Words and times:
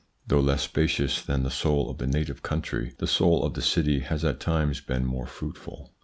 Though 0.25 0.39
less 0.39 0.63
spacious 0.63 1.21
than 1.21 1.43
the 1.43 1.51
soul 1.51 1.87
of 1.91 1.99
the 1.99 2.07
native 2.07 2.41
country, 2.41 2.95
the 2.97 3.05
soul 3.05 3.43
of 3.43 3.53
the 3.53 3.61
city 3.61 3.99
has 3.99 4.25
at 4.25 4.39
times 4.39 4.81
been 4.81 5.05
more 5.05 5.27
fruitful. 5.27 5.93